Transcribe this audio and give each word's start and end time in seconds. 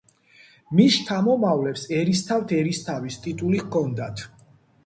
მის 0.77 0.95
შთამომავლებს 0.95 1.85
ერისთავთ-ერისთავის 1.99 3.21
ტიტული 3.27 3.63
ჰქონდათ. 3.67 4.27